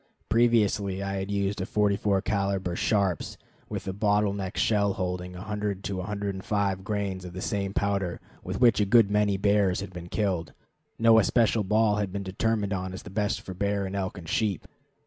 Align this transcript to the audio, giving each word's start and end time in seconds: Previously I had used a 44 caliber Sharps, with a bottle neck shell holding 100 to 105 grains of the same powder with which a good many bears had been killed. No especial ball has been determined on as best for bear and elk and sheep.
Previously 0.29 1.03
I 1.03 1.17
had 1.17 1.29
used 1.29 1.61
a 1.61 1.65
44 1.67 2.23
caliber 2.23 2.75
Sharps, 2.75 3.37
with 3.69 3.87
a 3.87 3.93
bottle 3.93 4.33
neck 4.33 4.57
shell 4.57 4.93
holding 4.93 5.33
100 5.33 5.83
to 5.83 5.97
105 5.97 6.83
grains 6.83 7.23
of 7.23 7.33
the 7.33 7.39
same 7.41 7.71
powder 7.71 8.19
with 8.43 8.59
which 8.59 8.79
a 8.81 8.85
good 8.87 9.11
many 9.11 9.37
bears 9.37 9.79
had 9.79 9.93
been 9.93 10.09
killed. 10.09 10.53
No 10.97 11.19
especial 11.19 11.63
ball 11.63 11.97
has 11.97 12.07
been 12.07 12.23
determined 12.23 12.73
on 12.73 12.93
as 12.93 13.03
best 13.03 13.41
for 13.41 13.53
bear 13.53 13.85
and 13.85 13.95
elk 13.95 14.17
and 14.17 14.27
sheep. 14.27 14.67